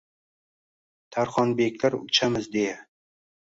Tarxonbeklar 1.17 1.99
uchamiz 2.01 2.51
deya 2.59 2.83